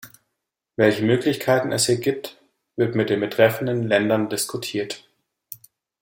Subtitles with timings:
[0.77, 2.41] Welche Möglichkeiten es hier gibt,
[2.75, 5.07] wird mit den betreffenden Ländern diskutiert.